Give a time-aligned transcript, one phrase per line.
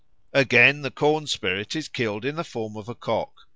[0.33, 3.33] Again, the corn spirit is killed in the form of a cock.